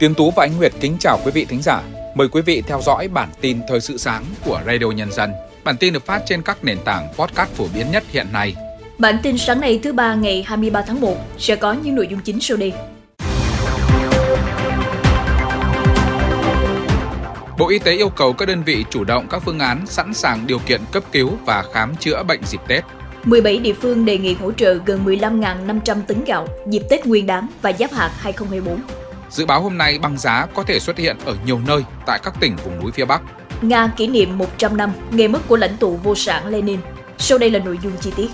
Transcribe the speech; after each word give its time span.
Tiến 0.00 0.14
Tú 0.14 0.30
và 0.30 0.44
Anh 0.44 0.58
Nguyệt 0.58 0.72
kính 0.80 0.96
chào 1.00 1.18
quý 1.24 1.30
vị 1.30 1.44
thính 1.44 1.62
giả. 1.62 1.82
Mời 2.14 2.28
quý 2.28 2.42
vị 2.42 2.62
theo 2.66 2.80
dõi 2.82 3.08
bản 3.08 3.28
tin 3.40 3.60
thời 3.68 3.80
sự 3.80 3.98
sáng 3.98 4.24
của 4.44 4.60
Radio 4.66 4.86
Nhân 4.86 5.12
dân. 5.12 5.32
Bản 5.64 5.76
tin 5.76 5.92
được 5.92 6.06
phát 6.06 6.22
trên 6.26 6.42
các 6.42 6.64
nền 6.64 6.78
tảng 6.84 7.08
podcast 7.14 7.50
phổ 7.50 7.64
biến 7.74 7.86
nhất 7.90 8.04
hiện 8.10 8.26
nay. 8.32 8.54
Bản 8.98 9.18
tin 9.22 9.38
sáng 9.38 9.60
nay 9.60 9.80
thứ 9.82 9.92
ba 9.92 10.14
ngày 10.14 10.42
23 10.46 10.82
tháng 10.82 11.00
1 11.00 11.16
sẽ 11.38 11.56
có 11.56 11.72
những 11.72 11.94
nội 11.94 12.06
dung 12.10 12.20
chính 12.20 12.40
sau 12.40 12.56
đây. 12.56 12.72
Bộ 17.58 17.68
Y 17.68 17.78
tế 17.78 17.92
yêu 17.92 18.08
cầu 18.08 18.32
các 18.32 18.46
đơn 18.46 18.62
vị 18.62 18.84
chủ 18.90 19.04
động 19.04 19.26
các 19.30 19.42
phương 19.44 19.58
án 19.58 19.86
sẵn 19.86 20.14
sàng 20.14 20.46
điều 20.46 20.58
kiện 20.58 20.80
cấp 20.92 21.02
cứu 21.12 21.30
và 21.44 21.64
khám 21.72 21.96
chữa 21.96 22.22
bệnh 22.22 22.40
dịp 22.44 22.60
Tết. 22.68 22.84
17 23.24 23.58
địa 23.58 23.74
phương 23.74 24.04
đề 24.04 24.18
nghị 24.18 24.34
hỗ 24.34 24.52
trợ 24.52 24.78
gần 24.86 25.04
15.500 25.04 25.96
tấn 26.06 26.24
gạo 26.24 26.48
dịp 26.66 26.82
Tết 26.90 27.06
Nguyên 27.06 27.26
đán 27.26 27.46
và 27.62 27.72
Giáp 27.72 27.92
hạt 27.92 28.10
2024. 28.18 28.99
Dự 29.30 29.46
báo 29.46 29.62
hôm 29.62 29.78
nay 29.78 29.98
băng 29.98 30.18
giá 30.18 30.46
có 30.54 30.62
thể 30.62 30.80
xuất 30.80 30.98
hiện 30.98 31.16
ở 31.24 31.36
nhiều 31.44 31.60
nơi 31.66 31.82
tại 32.06 32.20
các 32.22 32.34
tỉnh 32.40 32.56
vùng 32.64 32.80
núi 32.82 32.92
phía 32.92 33.04
Bắc. 33.04 33.22
Nga 33.62 33.92
kỷ 33.96 34.06
niệm 34.06 34.38
100 34.38 34.76
năm 34.76 34.92
ngày 35.10 35.28
mất 35.28 35.48
của 35.48 35.56
lãnh 35.56 35.76
tụ 35.76 35.96
vô 35.96 36.14
sản 36.14 36.46
Lenin. 36.46 36.80
Sau 37.18 37.38
đây 37.38 37.50
là 37.50 37.58
nội 37.58 37.78
dung 37.82 37.92
chi 38.00 38.12
tiết. 38.16 38.28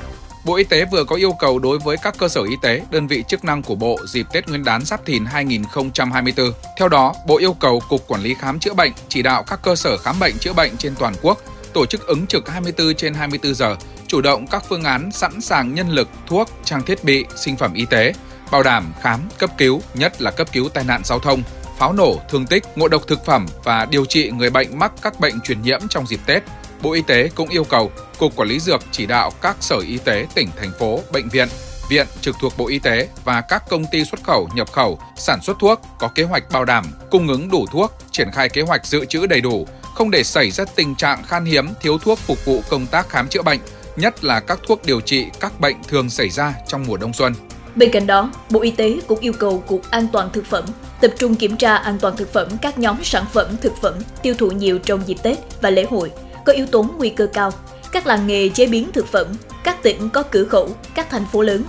Bộ 0.44 0.54
Y 0.54 0.64
tế 0.64 0.84
vừa 0.84 1.04
có 1.04 1.16
yêu 1.16 1.32
cầu 1.38 1.58
đối 1.58 1.78
với 1.78 1.96
các 2.02 2.18
cơ 2.18 2.28
sở 2.28 2.42
y 2.42 2.56
tế, 2.62 2.82
đơn 2.90 3.06
vị 3.06 3.24
chức 3.28 3.44
năng 3.44 3.62
của 3.62 3.74
Bộ 3.74 3.98
dịp 4.06 4.26
Tết 4.32 4.48
Nguyên 4.48 4.64
đán 4.64 4.84
Giáp 4.84 5.06
Thìn 5.06 5.24
2024. 5.24 6.52
Theo 6.78 6.88
đó, 6.88 7.14
Bộ 7.26 7.38
yêu 7.38 7.52
cầu 7.52 7.82
Cục 7.88 8.08
Quản 8.08 8.22
lý 8.22 8.34
Khám 8.34 8.58
chữa 8.58 8.74
bệnh 8.74 8.92
chỉ 9.08 9.22
đạo 9.22 9.44
các 9.46 9.62
cơ 9.62 9.76
sở 9.76 9.96
khám 9.96 10.18
bệnh 10.20 10.38
chữa 10.38 10.52
bệnh 10.52 10.76
trên 10.76 10.94
toàn 10.98 11.14
quốc 11.22 11.38
tổ 11.76 11.86
chức 11.86 12.06
ứng 12.06 12.26
trực 12.26 12.48
24 12.48 12.94
trên 12.94 13.14
24 13.14 13.54
giờ, 13.54 13.76
chủ 14.06 14.20
động 14.20 14.46
các 14.46 14.64
phương 14.68 14.84
án 14.84 15.10
sẵn 15.12 15.40
sàng 15.40 15.74
nhân 15.74 15.90
lực, 15.90 16.08
thuốc, 16.26 16.48
trang 16.64 16.82
thiết 16.82 17.04
bị, 17.04 17.24
sinh 17.36 17.56
phẩm 17.56 17.74
y 17.74 17.86
tế, 17.90 18.12
bảo 18.50 18.62
đảm 18.62 18.92
khám, 19.00 19.20
cấp 19.38 19.50
cứu, 19.58 19.82
nhất 19.94 20.22
là 20.22 20.30
cấp 20.30 20.48
cứu 20.52 20.68
tai 20.68 20.84
nạn 20.84 21.00
giao 21.04 21.18
thông, 21.18 21.42
pháo 21.78 21.92
nổ, 21.92 22.20
thương 22.28 22.46
tích, 22.46 22.64
ngộ 22.76 22.88
độc 22.88 23.02
thực 23.06 23.24
phẩm 23.24 23.46
và 23.64 23.84
điều 23.84 24.04
trị 24.04 24.30
người 24.30 24.50
bệnh 24.50 24.78
mắc 24.78 24.92
các 25.02 25.20
bệnh 25.20 25.40
truyền 25.40 25.62
nhiễm 25.62 25.80
trong 25.88 26.06
dịp 26.06 26.20
Tết. 26.26 26.42
Bộ 26.82 26.92
Y 26.92 27.02
tế 27.02 27.30
cũng 27.34 27.48
yêu 27.48 27.64
cầu 27.64 27.90
Cục 28.18 28.36
Quản 28.36 28.48
lý 28.48 28.60
Dược 28.60 28.82
chỉ 28.90 29.06
đạo 29.06 29.30
các 29.40 29.56
sở 29.60 29.76
y 29.76 29.98
tế 29.98 30.26
tỉnh, 30.34 30.48
thành 30.56 30.72
phố, 30.78 31.00
bệnh 31.12 31.28
viện, 31.28 31.48
viện 31.90 32.06
trực 32.20 32.36
thuộc 32.40 32.52
Bộ 32.58 32.68
Y 32.68 32.78
tế 32.78 33.08
và 33.24 33.40
các 33.40 33.62
công 33.68 33.84
ty 33.92 34.04
xuất 34.04 34.24
khẩu, 34.24 34.48
nhập 34.54 34.72
khẩu, 34.72 34.98
sản 35.16 35.42
xuất 35.42 35.56
thuốc 35.60 35.80
có 35.98 36.08
kế 36.08 36.22
hoạch 36.22 36.50
bảo 36.50 36.64
đảm 36.64 36.84
cung 37.10 37.28
ứng 37.28 37.50
đủ 37.50 37.66
thuốc, 37.72 37.92
triển 38.10 38.30
khai 38.32 38.48
kế 38.48 38.62
hoạch 38.62 38.86
dự 38.86 39.04
trữ 39.04 39.26
đầy 39.26 39.40
đủ, 39.40 39.66
không 39.94 40.10
để 40.10 40.22
xảy 40.22 40.50
ra 40.50 40.64
tình 40.74 40.94
trạng 40.94 41.22
khan 41.22 41.44
hiếm, 41.44 41.68
thiếu 41.80 41.98
thuốc 41.98 42.18
phục 42.18 42.44
vụ 42.44 42.62
công 42.68 42.86
tác 42.86 43.08
khám 43.08 43.28
chữa 43.28 43.42
bệnh, 43.42 43.60
nhất 43.96 44.24
là 44.24 44.40
các 44.40 44.58
thuốc 44.66 44.86
điều 44.86 45.00
trị 45.00 45.26
các 45.40 45.60
bệnh 45.60 45.76
thường 45.88 46.10
xảy 46.10 46.30
ra 46.30 46.54
trong 46.66 46.84
mùa 46.86 46.96
đông 46.96 47.12
xuân. 47.12 47.34
Bên 47.76 47.90
cạnh 47.90 48.06
đó, 48.06 48.30
Bộ 48.50 48.60
Y 48.60 48.70
tế 48.70 48.98
cũng 49.06 49.20
yêu 49.20 49.32
cầu 49.32 49.62
Cục 49.66 49.90
An 49.90 50.06
toàn 50.12 50.30
Thực 50.32 50.46
phẩm 50.46 50.64
tập 51.00 51.10
trung 51.18 51.34
kiểm 51.34 51.56
tra 51.56 51.76
an 51.76 51.98
toàn 52.00 52.16
thực 52.16 52.32
phẩm 52.32 52.48
các 52.62 52.78
nhóm 52.78 52.96
sản 53.04 53.24
phẩm 53.32 53.46
thực 53.60 53.72
phẩm 53.82 53.94
tiêu 54.22 54.34
thụ 54.38 54.50
nhiều 54.50 54.78
trong 54.78 55.00
dịp 55.06 55.16
Tết 55.22 55.38
và 55.60 55.70
lễ 55.70 55.86
hội, 55.90 56.10
có 56.44 56.52
yếu 56.52 56.66
tố 56.66 56.86
nguy 56.98 57.08
cơ 57.08 57.26
cao, 57.26 57.50
các 57.92 58.06
làng 58.06 58.26
nghề 58.26 58.48
chế 58.48 58.66
biến 58.66 58.92
thực 58.92 59.06
phẩm, 59.06 59.26
các 59.64 59.82
tỉnh 59.82 60.10
có 60.10 60.22
cửa 60.22 60.44
khẩu, 60.44 60.68
các 60.94 61.10
thành 61.10 61.24
phố 61.32 61.42
lớn. 61.42 61.62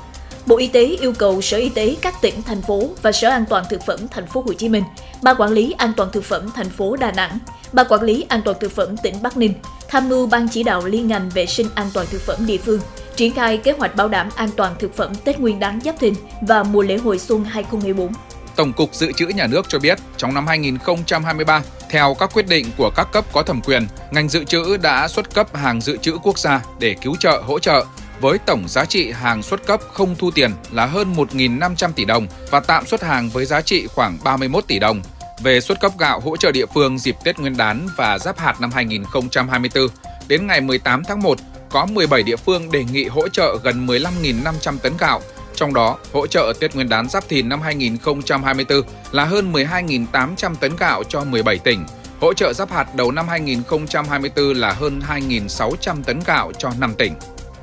Bộ 0.45 0.57
Y 0.57 0.67
tế 0.67 0.85
yêu 0.85 1.13
cầu 1.17 1.41
Sở 1.41 1.57
Y 1.57 1.69
tế 1.69 1.95
các 2.01 2.21
tỉnh, 2.21 2.41
thành 2.41 2.61
phố 2.61 2.89
và 3.01 3.11
Sở 3.11 3.29
An 3.29 3.45
toàn 3.49 3.65
thực 3.69 3.81
phẩm 3.85 3.99
thành 4.11 4.27
phố 4.27 4.43
Hồ 4.47 4.53
Chí 4.53 4.69
Minh, 4.69 4.83
Ban 5.21 5.35
quản 5.35 5.51
lý 5.51 5.75
an 5.77 5.93
toàn 5.97 6.09
thực 6.11 6.23
phẩm 6.23 6.49
thành 6.55 6.69
phố 6.69 6.95
Đà 6.95 7.11
Nẵng, 7.11 7.39
Ban 7.73 7.85
quản 7.89 8.01
lý 8.01 8.25
an 8.29 8.41
toàn 8.45 8.57
thực 8.59 8.71
phẩm 8.71 8.97
tỉnh 8.97 9.15
Bắc 9.21 9.37
Ninh 9.37 9.53
tham 9.87 10.09
mưu 10.09 10.27
ban 10.27 10.47
chỉ 10.49 10.63
đạo 10.63 10.85
liên 10.85 11.07
ngành 11.07 11.29
vệ 11.29 11.45
sinh 11.45 11.67
an 11.75 11.87
toàn 11.93 12.07
thực 12.11 12.21
phẩm 12.21 12.45
địa 12.45 12.57
phương 12.57 12.79
triển 13.17 13.33
khai 13.33 13.57
kế 13.57 13.71
hoạch 13.71 13.95
bảo 13.95 14.07
đảm 14.07 14.29
an 14.35 14.49
toàn 14.57 14.75
thực 14.79 14.95
phẩm 14.95 15.15
Tết 15.15 15.39
Nguyên 15.39 15.59
đán 15.59 15.79
Giáp 15.83 15.99
Thìn 15.99 16.13
và 16.41 16.63
mùa 16.63 16.81
lễ 16.81 16.97
hội 16.97 17.19
xuân 17.19 17.43
2024. 17.43 18.13
Tổng 18.55 18.73
cục 18.73 18.93
Dự 18.93 19.11
trữ 19.11 19.27
Nhà 19.27 19.47
nước 19.47 19.65
cho 19.69 19.79
biết, 19.79 19.99
trong 20.17 20.33
năm 20.33 20.47
2023, 20.47 21.61
theo 21.89 22.15
các 22.19 22.29
quyết 22.33 22.47
định 22.47 22.65
của 22.77 22.89
các 22.95 23.07
cấp 23.11 23.25
có 23.33 23.43
thẩm 23.43 23.61
quyền, 23.61 23.87
ngành 24.11 24.29
dự 24.29 24.43
trữ 24.43 24.77
đã 24.77 25.07
xuất 25.07 25.33
cấp 25.33 25.55
hàng 25.55 25.81
dự 25.81 25.97
trữ 25.97 26.17
quốc 26.23 26.39
gia 26.39 26.61
để 26.79 26.95
cứu 27.01 27.15
trợ 27.19 27.43
hỗ 27.45 27.59
trợ 27.59 27.85
với 28.21 28.37
tổng 28.37 28.63
giá 28.67 28.85
trị 28.85 29.11
hàng 29.11 29.43
xuất 29.43 29.65
cấp 29.65 29.79
không 29.93 30.15
thu 30.15 30.31
tiền 30.31 30.51
là 30.71 30.85
hơn 30.85 31.13
1.500 31.15 31.91
tỷ 31.95 32.05
đồng 32.05 32.27
và 32.51 32.59
tạm 32.59 32.85
xuất 32.85 33.03
hàng 33.03 33.29
với 33.29 33.45
giá 33.45 33.61
trị 33.61 33.87
khoảng 33.87 34.17
31 34.23 34.67
tỷ 34.67 34.79
đồng. 34.79 35.01
Về 35.43 35.61
xuất 35.61 35.79
cấp 35.79 35.91
gạo 35.99 36.19
hỗ 36.19 36.37
trợ 36.37 36.51
địa 36.51 36.65
phương 36.73 36.99
dịp 36.99 37.15
Tết 37.23 37.39
Nguyên 37.39 37.57
đán 37.57 37.87
và 37.95 38.19
Giáp 38.19 38.39
hạt 38.39 38.61
năm 38.61 38.71
2024, 38.71 39.87
đến 40.27 40.47
ngày 40.47 40.61
18 40.61 41.03
tháng 41.03 41.19
1, 41.19 41.37
có 41.69 41.85
17 41.85 42.23
địa 42.23 42.35
phương 42.35 42.71
đề 42.71 42.83
nghị 42.83 43.05
hỗ 43.05 43.27
trợ 43.29 43.57
gần 43.63 43.87
15.500 43.87 44.77
tấn 44.77 44.93
gạo, 44.99 45.21
trong 45.55 45.73
đó 45.73 45.97
hỗ 46.13 46.27
trợ 46.27 46.53
Tết 46.59 46.75
Nguyên 46.75 46.89
đán 46.89 47.09
Giáp 47.09 47.29
Thìn 47.29 47.49
năm 47.49 47.61
2024 47.61 48.81
là 49.11 49.25
hơn 49.25 49.53
12.800 49.53 50.55
tấn 50.55 50.71
gạo 50.79 51.03
cho 51.03 51.23
17 51.23 51.57
tỉnh, 51.57 51.85
hỗ 52.21 52.33
trợ 52.33 52.53
Giáp 52.53 52.71
hạt 52.71 52.95
đầu 52.95 53.11
năm 53.11 53.27
2024 53.27 54.53
là 54.53 54.73
hơn 54.73 55.01
2.600 55.09 56.03
tấn 56.03 56.19
gạo 56.25 56.51
cho 56.57 56.71
5 56.79 56.93
tỉnh. 56.97 57.13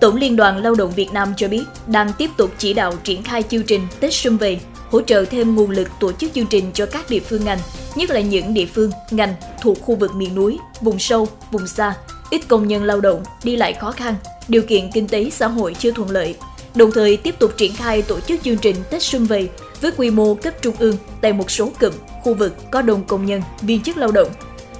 Tổng 0.01 0.17
Liên 0.17 0.37
đoàn 0.37 0.63
Lao 0.63 0.75
động 0.75 0.93
Việt 0.93 1.13
Nam 1.13 1.33
cho 1.37 1.49
biết 1.49 1.65
đang 1.87 2.13
tiếp 2.19 2.31
tục 2.37 2.51
chỉ 2.59 2.75
đạo 2.75 2.93
triển 3.05 3.23
khai 3.23 3.43
chương 3.43 3.63
trình 3.63 3.87
Tết 4.01 4.15
Xuân 4.15 4.37
Về, 4.37 4.61
hỗ 4.91 5.01
trợ 5.01 5.25
thêm 5.25 5.55
nguồn 5.55 5.71
lực 5.71 5.89
tổ 6.01 6.13
chức 6.13 6.35
chương 6.35 6.47
trình 6.47 6.71
cho 6.75 6.87
các 6.87 7.11
địa 7.11 7.21
phương 7.21 7.45
ngành, 7.45 7.59
nhất 7.95 8.11
là 8.11 8.21
những 8.21 8.55
địa 8.55 8.67
phương, 8.67 8.91
ngành 9.11 9.35
thuộc 9.63 9.79
khu 9.81 9.97
vực 9.97 10.15
miền 10.15 10.35
núi, 10.35 10.59
vùng 10.81 10.99
sâu, 10.99 11.29
vùng 11.51 11.67
xa, 11.67 11.95
ít 12.31 12.49
công 12.49 12.69
nhân 12.69 12.85
lao 12.85 13.01
động, 13.01 13.23
đi 13.45 13.57
lại 13.57 13.73
khó 13.73 13.91
khăn, 13.91 14.15
điều 14.49 14.63
kiện 14.63 14.91
kinh 14.93 15.09
tế 15.09 15.31
xã 15.31 15.47
hội 15.47 15.75
chưa 15.79 15.93
thuận 15.93 16.11
lợi. 16.11 16.35
Đồng 16.75 16.93
thời 16.93 17.17
tiếp 17.17 17.35
tục 17.39 17.53
triển 17.57 17.75
khai 17.75 18.03
tổ 18.03 18.21
chức 18.21 18.43
chương 18.43 18.57
trình 18.57 18.77
Tết 18.91 19.03
Xuân 19.03 19.25
Về 19.25 19.49
với 19.81 19.93
quy 19.97 20.11
mô 20.11 20.35
cấp 20.35 20.55
trung 20.63 20.75
ương 20.79 20.97
tại 21.21 21.33
một 21.33 21.51
số 21.51 21.71
cụm, 21.81 21.93
khu 22.23 22.35
vực 22.35 22.71
có 22.71 22.83
đông 22.83 23.05
công 23.05 23.27
nhân, 23.27 23.43
viên 23.63 23.83
chức 23.83 23.97
lao 23.97 24.13
động. 24.13 24.29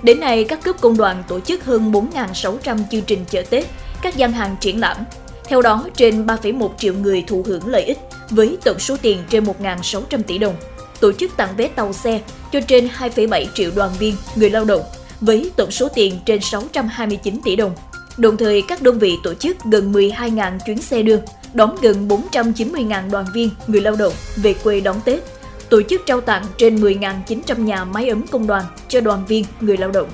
Đến 0.03 0.21
nay, 0.21 0.45
các 0.45 0.63
cấp 0.63 0.77
công 0.81 0.97
đoàn 0.97 1.23
tổ 1.29 1.41
chức 1.41 1.65
hơn 1.65 1.93
4.600 1.93 2.79
chương 2.91 3.03
trình 3.03 3.25
chợ 3.31 3.43
Tết, 3.51 3.67
các 4.03 4.17
gian 4.17 4.33
hàng 4.33 4.57
triển 4.61 4.81
lãm. 4.81 4.97
Theo 5.45 5.63
đó, 5.63 5.85
trên 5.97 6.27
3,1 6.27 6.69
triệu 6.79 6.95
người 6.95 7.25
thụ 7.27 7.45
hưởng 7.47 7.67
lợi 7.67 7.83
ích 7.83 7.99
với 8.31 8.59
tổng 8.65 8.79
số 8.79 8.97
tiền 9.03 9.19
trên 9.31 9.45
1.600 9.45 10.23
tỷ 10.23 10.39
đồng. 10.39 10.55
Tổ 11.01 11.13
chức 11.13 11.37
tặng 11.37 11.57
vé 11.57 11.69
tàu 11.69 11.93
xe 11.93 12.21
cho 12.53 12.61
trên 12.61 12.89
2,7 12.99 13.47
triệu 13.55 13.71
đoàn 13.77 13.91
viên, 13.99 14.17
người 14.37 14.51
lao 14.51 14.65
động 14.65 14.83
với 15.25 15.51
tổng 15.57 15.71
số 15.71 15.89
tiền 15.95 16.19
trên 16.27 16.41
629 16.41 17.41
tỷ 17.45 17.57
đồng. 17.57 17.75
Đồng 18.17 18.37
thời, 18.37 18.63
các 18.69 18.83
đơn 18.83 18.99
vị 18.99 19.17
tổ 19.23 19.35
chức 19.35 19.57
gần 19.65 19.93
12.000 19.93 20.59
chuyến 20.67 20.83
xe 20.83 21.03
đưa, 21.03 21.19
đón 21.55 21.77
gần 21.83 22.09
490.000 22.09 23.11
đoàn 23.11 23.27
viên, 23.35 23.51
người 23.67 23.81
lao 23.81 23.97
động 23.97 24.13
về 24.37 24.55
quê 24.55 24.81
đón 24.81 25.01
Tết, 25.05 25.21
tổ 25.69 25.83
chức 25.83 26.03
trao 26.07 26.21
tặng 26.21 26.45
trên 26.59 26.77
10.900 26.77 27.65
nhà 27.65 27.85
máy 27.85 28.09
ấm 28.09 28.27
công 28.27 28.47
đoàn 28.47 28.65
cho 28.89 29.01
đoàn 29.01 29.27
viên, 29.27 29.45
người 29.61 29.77
lao 29.77 29.91
động. 29.91 30.09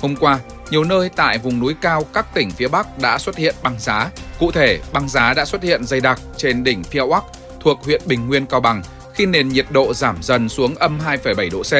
Hôm 0.00 0.16
qua, 0.16 0.38
nhiều 0.70 0.84
nơi 0.84 1.10
tại 1.16 1.38
vùng 1.38 1.60
núi 1.60 1.74
cao 1.80 2.04
các 2.12 2.34
tỉnh 2.34 2.50
phía 2.50 2.68
Bắc 2.68 2.98
đã 2.98 3.18
xuất 3.18 3.36
hiện 3.36 3.54
băng 3.62 3.78
giá. 3.78 4.10
Cụ 4.38 4.50
thể, 4.50 4.80
băng 4.92 5.08
giá 5.08 5.34
đã 5.34 5.44
xuất 5.44 5.62
hiện 5.62 5.84
dày 5.84 6.00
đặc 6.00 6.20
trên 6.36 6.64
đỉnh 6.64 6.84
Phiêu 6.84 7.06
Oắc 7.06 7.24
thuộc 7.60 7.84
huyện 7.84 8.02
Bình 8.06 8.28
Nguyên 8.28 8.46
Cao 8.46 8.60
Bằng 8.60 8.82
khi 9.14 9.26
nền 9.26 9.48
nhiệt 9.48 9.66
độ 9.70 9.94
giảm 9.94 10.16
dần 10.22 10.48
xuống 10.48 10.74
âm 10.74 10.98
2,7 10.98 11.50
độ 11.50 11.62
C. 11.62 11.72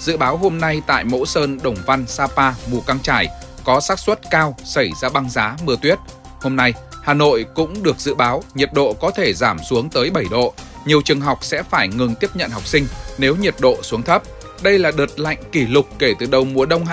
Dự 0.00 0.16
báo 0.16 0.36
hôm 0.36 0.58
nay 0.58 0.82
tại 0.86 1.04
Mẫu 1.04 1.24
Sơn, 1.24 1.58
Đồng 1.62 1.76
Văn, 1.86 2.04
Sapa, 2.06 2.52
Mù 2.70 2.80
Căng 2.80 2.98
Trải 3.02 3.28
có 3.64 3.80
xác 3.80 3.98
suất 3.98 4.20
cao 4.30 4.56
xảy 4.64 4.90
ra 5.00 5.08
băng 5.08 5.30
giá 5.30 5.56
mưa 5.64 5.76
tuyết. 5.82 5.98
Hôm 6.40 6.56
nay, 6.56 6.74
Hà 7.02 7.14
Nội 7.14 7.46
cũng 7.54 7.82
được 7.82 8.00
dự 8.00 8.14
báo 8.14 8.42
nhiệt 8.54 8.70
độ 8.72 8.92
có 8.92 9.10
thể 9.10 9.32
giảm 9.32 9.58
xuống 9.58 9.90
tới 9.90 10.10
7 10.10 10.24
độ. 10.30 10.54
Nhiều 10.84 11.02
trường 11.04 11.20
học 11.20 11.38
sẽ 11.42 11.62
phải 11.62 11.88
ngừng 11.88 12.14
tiếp 12.14 12.30
nhận 12.34 12.50
học 12.50 12.66
sinh 12.66 12.86
nếu 13.18 13.36
nhiệt 13.36 13.54
độ 13.60 13.76
xuống 13.82 14.02
thấp. 14.02 14.22
Đây 14.62 14.78
là 14.78 14.90
đợt 14.96 15.18
lạnh 15.18 15.38
kỷ 15.52 15.66
lục 15.66 15.86
kể 15.98 16.14
từ 16.18 16.26
đầu 16.26 16.44
mùa 16.44 16.66
đông 16.66 16.84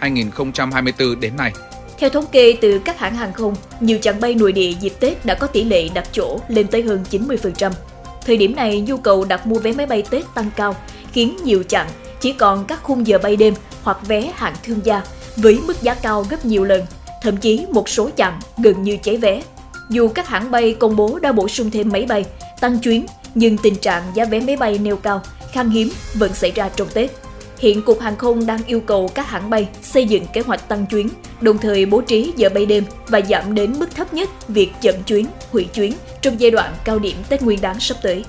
2023-2024 0.00 1.20
đến 1.20 1.36
nay. 1.36 1.52
Theo 1.98 2.10
thống 2.10 2.26
kê 2.32 2.56
từ 2.60 2.78
các 2.78 2.98
hãng 2.98 3.14
hàng 3.14 3.32
không, 3.32 3.54
nhiều 3.80 3.98
chặng 4.02 4.20
bay 4.20 4.34
nội 4.34 4.52
địa 4.52 4.72
dịp 4.80 4.92
Tết 5.00 5.24
đã 5.26 5.34
có 5.34 5.46
tỷ 5.46 5.64
lệ 5.64 5.88
đặt 5.94 6.08
chỗ 6.12 6.38
lên 6.48 6.66
tới 6.66 6.82
hơn 6.82 7.04
90%. 7.10 7.70
Thời 8.26 8.36
điểm 8.36 8.56
này, 8.56 8.80
nhu 8.80 8.96
cầu 8.96 9.24
đặt 9.24 9.46
mua 9.46 9.58
vé 9.58 9.72
máy 9.72 9.86
bay 9.86 10.02
Tết 10.10 10.24
tăng 10.34 10.50
cao, 10.56 10.76
khiến 11.12 11.36
nhiều 11.44 11.62
chặng 11.62 11.88
chỉ 12.20 12.32
còn 12.32 12.64
các 12.64 12.82
khung 12.82 13.06
giờ 13.06 13.18
bay 13.22 13.36
đêm 13.36 13.54
hoặc 13.82 13.98
vé 14.06 14.30
hạng 14.34 14.54
thương 14.62 14.80
gia 14.84 15.02
với 15.36 15.60
mức 15.66 15.82
giá 15.82 15.94
cao 15.94 16.26
gấp 16.30 16.44
nhiều 16.44 16.64
lần, 16.64 16.82
thậm 17.22 17.36
chí 17.36 17.66
một 17.70 17.88
số 17.88 18.10
chặng 18.16 18.40
gần 18.58 18.82
như 18.82 18.98
cháy 19.02 19.16
vé. 19.16 19.42
Dù 19.90 20.08
các 20.08 20.28
hãng 20.28 20.50
bay 20.50 20.74
công 20.74 20.96
bố 20.96 21.18
đã 21.18 21.32
bổ 21.32 21.48
sung 21.48 21.70
thêm 21.70 21.88
máy 21.88 22.06
bay, 22.08 22.24
tăng 22.60 22.78
chuyến, 22.78 23.06
nhưng 23.34 23.58
tình 23.58 23.76
trạng 23.76 24.02
giá 24.14 24.24
vé 24.24 24.40
máy 24.40 24.56
bay 24.56 24.78
nêu 24.78 24.96
cao, 24.96 25.22
khan 25.52 25.70
hiếm 25.70 25.90
vẫn 26.14 26.34
xảy 26.34 26.50
ra 26.50 26.68
trong 26.76 26.88
Tết. 26.94 27.10
Hiện 27.60 27.82
Cục 27.82 28.00
Hàng 28.00 28.16
không 28.16 28.46
đang 28.46 28.60
yêu 28.66 28.80
cầu 28.80 29.10
các 29.14 29.28
hãng 29.28 29.50
bay 29.50 29.68
xây 29.82 30.04
dựng 30.04 30.26
kế 30.32 30.40
hoạch 30.40 30.68
tăng 30.68 30.86
chuyến, 30.86 31.08
đồng 31.40 31.58
thời 31.58 31.86
bố 31.86 32.00
trí 32.00 32.32
giờ 32.36 32.48
bay 32.54 32.66
đêm 32.66 32.84
và 33.08 33.20
giảm 33.20 33.54
đến 33.54 33.74
mức 33.78 33.94
thấp 33.96 34.14
nhất 34.14 34.48
việc 34.48 34.70
chậm 34.80 34.94
chuyến, 35.06 35.26
hủy 35.50 35.68
chuyến 35.74 35.92
trong 36.20 36.40
giai 36.40 36.50
đoạn 36.50 36.74
cao 36.84 36.98
điểm 36.98 37.16
Tết 37.28 37.42
Nguyên 37.42 37.60
đán 37.60 37.80
sắp 37.80 37.96
tới. 38.02 38.24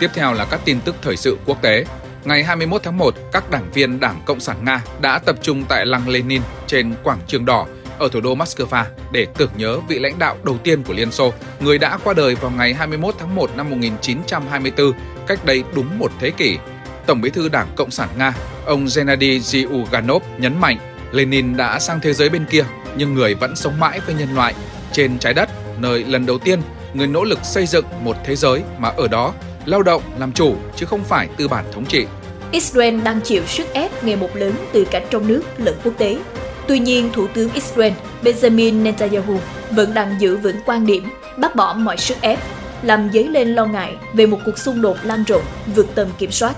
Tiếp 0.00 0.10
theo 0.14 0.32
là 0.32 0.44
các 0.44 0.60
tin 0.64 0.80
tức 0.84 0.94
thời 1.02 1.16
sự 1.16 1.38
quốc 1.46 1.62
tế. 1.62 1.84
Ngày 2.24 2.44
21 2.44 2.82
tháng 2.82 2.98
1, 2.98 3.14
các 3.32 3.50
đảng 3.50 3.70
viên 3.74 4.00
Đảng 4.00 4.22
Cộng 4.24 4.40
sản 4.40 4.64
Nga 4.64 4.82
đã 5.00 5.18
tập 5.18 5.36
trung 5.42 5.64
tại 5.68 5.86
lăng 5.86 6.08
Lenin 6.08 6.42
trên 6.66 6.94
Quảng 7.02 7.20
Trường 7.26 7.44
Đỏ 7.44 7.66
ở 8.00 8.08
thủ 8.08 8.20
đô 8.20 8.34
Moscow 8.34 8.84
để 9.12 9.26
tưởng 9.36 9.50
nhớ 9.56 9.78
vị 9.88 9.98
lãnh 9.98 10.18
đạo 10.18 10.36
đầu 10.42 10.58
tiên 10.58 10.82
của 10.82 10.92
Liên 10.92 11.12
Xô, 11.12 11.32
người 11.60 11.78
đã 11.78 11.98
qua 12.04 12.14
đời 12.14 12.34
vào 12.34 12.50
ngày 12.50 12.74
21 12.74 13.14
tháng 13.18 13.34
1 13.34 13.50
năm 13.56 13.70
1924, 13.70 14.92
cách 15.26 15.44
đây 15.44 15.64
đúng 15.74 15.98
một 15.98 16.12
thế 16.20 16.30
kỷ. 16.30 16.58
Tổng 17.06 17.20
bí 17.20 17.30
thư 17.30 17.48
Đảng 17.48 17.68
Cộng 17.76 17.90
sản 17.90 18.08
Nga, 18.18 18.34
ông 18.66 18.86
Gennady 18.96 19.38
Zyuganov 19.38 20.20
nhấn 20.38 20.60
mạnh 20.60 20.78
Lenin 21.12 21.56
đã 21.56 21.78
sang 21.78 22.00
thế 22.00 22.12
giới 22.12 22.28
bên 22.28 22.44
kia, 22.50 22.64
nhưng 22.96 23.14
người 23.14 23.34
vẫn 23.34 23.56
sống 23.56 23.80
mãi 23.80 24.00
với 24.06 24.14
nhân 24.14 24.34
loại 24.34 24.54
trên 24.92 25.18
trái 25.18 25.34
đất, 25.34 25.50
nơi 25.78 26.04
lần 26.04 26.26
đầu 26.26 26.38
tiên 26.38 26.60
người 26.94 27.06
nỗ 27.06 27.24
lực 27.24 27.38
xây 27.42 27.66
dựng 27.66 27.84
một 28.04 28.16
thế 28.24 28.36
giới 28.36 28.62
mà 28.78 28.88
ở 28.88 29.08
đó 29.08 29.34
lao 29.66 29.82
động 29.82 30.02
làm 30.18 30.32
chủ 30.32 30.56
chứ 30.76 30.86
không 30.86 31.04
phải 31.04 31.28
tư 31.36 31.48
bản 31.48 31.64
thống 31.72 31.86
trị. 31.86 32.06
Israel 32.52 33.00
đang 33.00 33.20
chịu 33.20 33.42
sức 33.46 33.72
ép 33.72 34.04
ngày 34.04 34.16
một 34.16 34.36
lớn 34.36 34.52
từ 34.72 34.84
cả 34.90 35.00
trong 35.10 35.28
nước 35.28 35.42
lẫn 35.58 35.74
quốc 35.84 35.94
tế. 35.98 36.18
Tuy 36.70 36.78
nhiên, 36.78 37.10
Thủ 37.12 37.26
tướng 37.26 37.52
Israel 37.52 37.92
Benjamin 38.22 38.82
Netanyahu 38.82 39.38
vẫn 39.70 39.94
đang 39.94 40.20
giữ 40.20 40.36
vững 40.36 40.56
quan 40.66 40.86
điểm 40.86 41.10
bác 41.36 41.56
bỏ 41.56 41.74
mọi 41.74 41.96
sức 41.96 42.16
ép, 42.20 42.38
làm 42.82 43.10
dấy 43.12 43.28
lên 43.28 43.54
lo 43.54 43.66
ngại 43.66 43.96
về 44.14 44.26
một 44.26 44.38
cuộc 44.46 44.58
xung 44.58 44.82
đột 44.82 44.96
lan 45.02 45.24
rộng 45.24 45.42
vượt 45.74 45.86
tầm 45.94 46.08
kiểm 46.18 46.30
soát. 46.30 46.56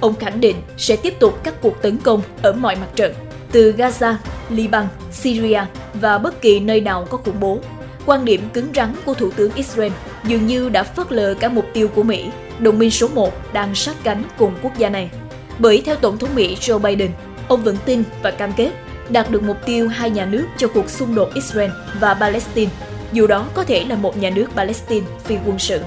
Ông 0.00 0.14
khẳng 0.14 0.40
định 0.40 0.56
sẽ 0.78 0.96
tiếp 0.96 1.14
tục 1.20 1.40
các 1.42 1.54
cuộc 1.60 1.82
tấn 1.82 1.96
công 1.96 2.22
ở 2.42 2.52
mọi 2.52 2.76
mặt 2.76 2.86
trận, 2.96 3.14
từ 3.52 3.72
Gaza, 3.72 4.14
Liban, 4.50 4.86
Syria 5.12 5.60
và 5.94 6.18
bất 6.18 6.40
kỳ 6.40 6.60
nơi 6.60 6.80
nào 6.80 7.06
có 7.10 7.18
khủng 7.18 7.40
bố. 7.40 7.58
Quan 8.06 8.24
điểm 8.24 8.48
cứng 8.52 8.68
rắn 8.74 8.94
của 9.04 9.14
Thủ 9.14 9.30
tướng 9.30 9.52
Israel 9.54 9.92
dường 10.24 10.46
như 10.46 10.68
đã 10.68 10.82
phớt 10.82 11.12
lờ 11.12 11.34
cả 11.34 11.48
mục 11.48 11.66
tiêu 11.72 11.88
của 11.88 12.02
Mỹ, 12.02 12.30
đồng 12.58 12.78
minh 12.78 12.90
số 12.90 13.08
1 13.14 13.52
đang 13.52 13.74
sát 13.74 13.94
cánh 14.04 14.24
cùng 14.38 14.54
quốc 14.62 14.78
gia 14.78 14.88
này. 14.88 15.10
Bởi 15.58 15.82
theo 15.86 15.96
Tổng 15.96 16.18
thống 16.18 16.34
Mỹ 16.34 16.56
Joe 16.60 16.78
Biden, 16.78 17.10
ông 17.48 17.62
vẫn 17.62 17.76
tin 17.84 18.02
và 18.22 18.30
cam 18.30 18.52
kết 18.52 18.72
đạt 19.10 19.30
được 19.30 19.42
mục 19.42 19.56
tiêu 19.66 19.88
hai 19.88 20.10
nhà 20.10 20.24
nước 20.24 20.46
cho 20.56 20.68
cuộc 20.68 20.90
xung 20.90 21.14
đột 21.14 21.34
Israel 21.34 21.70
và 22.00 22.14
Palestine, 22.14 22.70
dù 23.12 23.26
đó 23.26 23.46
có 23.54 23.64
thể 23.64 23.84
là 23.84 23.96
một 23.96 24.16
nhà 24.16 24.30
nước 24.30 24.46
Palestine 24.56 25.06
phi 25.24 25.36
quân 25.46 25.58
sự. 25.58 25.80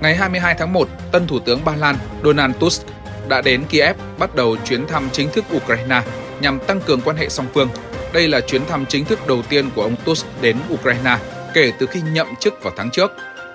Ngày 0.00 0.16
22 0.16 0.54
tháng 0.58 0.72
1, 0.72 0.88
tân 1.12 1.26
Thủ 1.26 1.38
tướng 1.38 1.64
Ba 1.64 1.76
Lan 1.76 1.96
Donald 2.24 2.54
Tusk 2.58 2.86
đã 3.28 3.42
đến 3.42 3.64
Kiev 3.68 3.96
bắt 4.18 4.34
đầu 4.34 4.56
chuyến 4.64 4.86
thăm 4.86 5.08
chính 5.12 5.30
thức 5.30 5.44
Ukraine 5.56 6.02
nhằm 6.40 6.58
tăng 6.66 6.80
cường 6.80 7.00
quan 7.00 7.16
hệ 7.16 7.28
song 7.28 7.46
phương. 7.54 7.68
Đây 8.12 8.28
là 8.28 8.40
chuyến 8.40 8.66
thăm 8.66 8.86
chính 8.86 9.04
thức 9.04 9.26
đầu 9.26 9.42
tiên 9.42 9.70
của 9.74 9.82
ông 9.82 9.96
Tusk 10.04 10.26
đến 10.40 10.56
Ukraine 10.74 11.16
kể 11.54 11.72
từ 11.78 11.86
khi 11.86 12.00
nhậm 12.12 12.26
chức 12.40 12.54
vào 12.62 12.72
tháng 12.76 12.90
trước. 12.90 13.12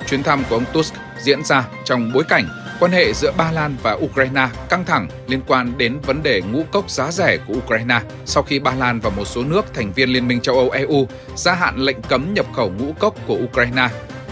Chuyến 0.09 0.23
thăm 0.23 0.43
của 0.49 0.55
ông 0.55 0.65
Tusk 0.73 0.93
diễn 1.21 1.43
ra 1.43 1.63
trong 1.85 2.11
bối 2.13 2.23
cảnh 2.29 2.47
quan 2.79 2.91
hệ 2.91 3.13
giữa 3.13 3.31
Ba 3.37 3.51
Lan 3.51 3.75
và 3.83 3.91
Ukraine 3.91 4.47
căng 4.69 4.85
thẳng 4.85 5.07
liên 5.27 5.41
quan 5.47 5.77
đến 5.77 5.99
vấn 5.99 6.23
đề 6.23 6.41
ngũ 6.41 6.63
cốc 6.71 6.89
giá 6.89 7.11
rẻ 7.11 7.37
của 7.47 7.53
Ukraine 7.53 8.01
sau 8.25 8.43
khi 8.43 8.59
Ba 8.59 8.73
Lan 8.75 8.99
và 8.99 9.09
một 9.09 9.25
số 9.25 9.43
nước 9.43 9.65
thành 9.73 9.93
viên 9.93 10.09
Liên 10.09 10.27
minh 10.27 10.41
châu 10.41 10.55
Âu 10.55 10.69
EU 10.69 11.07
gia 11.35 11.53
hạn 11.53 11.77
lệnh 11.77 12.01
cấm 12.01 12.33
nhập 12.33 12.45
khẩu 12.53 12.71
ngũ 12.79 12.93
cốc 12.99 13.15
của 13.27 13.37
Ukraine. 13.43 13.87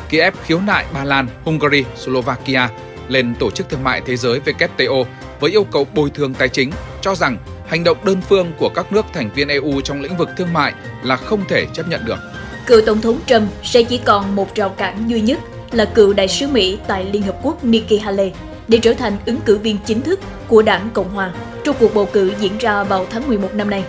Kiev 0.10 0.34
khiếu 0.44 0.60
nại 0.60 0.86
Ba 0.94 1.04
Lan, 1.04 1.28
Hungary, 1.44 1.84
Slovakia 1.98 2.68
lên 3.08 3.36
Tổ 3.40 3.52
chức 3.52 3.70
Thương 3.70 3.84
mại 3.84 4.02
Thế 4.06 4.18
giới 4.18 4.40
WTO 4.46 5.04
với 5.40 5.52
yêu 5.52 5.64
cầu 5.64 5.88
bồi 5.94 6.10
thường 6.10 6.34
tài 6.34 6.50
chính, 6.50 6.72
cho 7.02 7.16
rằng 7.16 7.38
hành 7.68 7.84
động 7.84 7.98
đơn 8.06 8.22
phương 8.30 8.52
của 8.58 8.70
các 8.70 8.92
nước 8.92 9.06
thành 9.14 9.30
viên 9.36 9.48
EU 9.48 9.82
trong 9.82 10.02
lĩnh 10.02 10.18
vực 10.18 10.30
thương 10.38 10.54
mại 10.54 10.74
là 11.04 11.16
không 11.16 11.44
thể 11.48 11.66
chấp 11.74 11.88
nhận 11.88 12.06
được. 12.06 12.20
Cựu 12.66 12.82
Tổng 12.86 13.02
thống 13.02 13.20
Trump 13.26 13.50
sẽ 13.64 13.84
chỉ 13.84 13.98
còn 14.06 14.36
một 14.36 14.56
rào 14.56 14.70
cản 14.70 15.10
duy 15.10 15.22
nhất 15.22 15.40
là 15.76 15.86
cựu 15.86 16.14
đại 16.14 16.28
sứ 16.28 16.48
Mỹ 16.48 16.78
tại 16.88 17.06
Liên 17.12 17.22
Hợp 17.22 17.36
Quốc 17.44 17.64
Nikki 17.66 18.02
Haley 18.02 18.32
để 18.68 18.78
trở 18.82 18.94
thành 18.94 19.14
ứng 19.26 19.40
cử 19.46 19.58
viên 19.58 19.78
chính 19.86 20.02
thức 20.02 20.20
của 20.48 20.62
đảng 20.62 20.90
Cộng 20.94 21.10
hòa 21.10 21.34
trong 21.64 21.76
cuộc 21.80 21.94
bầu 21.94 22.10
cử 22.14 22.32
diễn 22.40 22.58
ra 22.58 22.84
vào 22.84 23.06
tháng 23.10 23.28
11 23.28 23.54
năm 23.54 23.70
nay. 23.70 23.84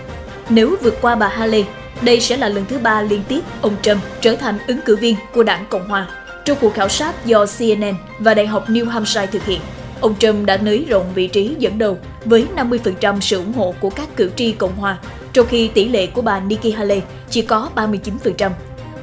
Nếu 0.49 0.75
vượt 0.81 0.97
qua 1.01 1.15
bà 1.15 1.27
Haley, 1.27 1.65
đây 2.01 2.19
sẽ 2.19 2.37
là 2.37 2.49
lần 2.49 2.65
thứ 2.65 2.77
ba 2.77 3.01
liên 3.01 3.21
tiếp 3.27 3.39
ông 3.61 3.75
Trump 3.81 3.99
trở 4.21 4.35
thành 4.35 4.57
ứng 4.67 4.81
cử 4.85 4.95
viên 4.95 5.15
của 5.33 5.43
đảng 5.43 5.65
Cộng 5.69 5.89
hòa. 5.89 6.07
Trong 6.45 6.57
cuộc 6.61 6.73
khảo 6.73 6.89
sát 6.89 7.25
do 7.25 7.45
CNN 7.57 7.95
và 8.19 8.33
Đại 8.33 8.47
học 8.47 8.69
New 8.69 8.89
Hampshire 8.89 9.25
thực 9.25 9.45
hiện, 9.45 9.59
ông 10.01 10.15
Trump 10.19 10.45
đã 10.45 10.57
nới 10.57 10.85
rộng 10.89 11.05
vị 11.15 11.27
trí 11.27 11.55
dẫn 11.59 11.77
đầu 11.77 11.97
với 12.25 12.45
50% 12.55 13.19
sự 13.19 13.37
ủng 13.37 13.53
hộ 13.53 13.75
của 13.79 13.89
các 13.89 14.07
cử 14.15 14.31
tri 14.35 14.51
Cộng 14.51 14.75
hòa, 14.75 14.97
trong 15.33 15.47
khi 15.49 15.67
tỷ 15.67 15.87
lệ 15.87 16.07
của 16.07 16.21
bà 16.21 16.39
Nikki 16.39 16.75
Haley 16.75 17.01
chỉ 17.29 17.41
có 17.41 17.69
39%. 17.75 18.49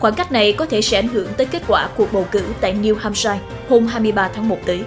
Khoảng 0.02 0.14
cách 0.14 0.32
này 0.32 0.52
có 0.52 0.66
thể 0.66 0.82
sẽ 0.82 0.98
ảnh 0.98 1.08
hưởng 1.08 1.28
tới 1.36 1.46
kết 1.46 1.62
quả 1.68 1.88
cuộc 1.96 2.12
bầu 2.12 2.26
cử 2.32 2.42
tại 2.60 2.74
New 2.74 2.96
Hampshire 2.96 3.38
hôm 3.68 3.86
23 3.86 4.28
tháng 4.34 4.48
1 4.48 4.58
tới. 4.66 4.82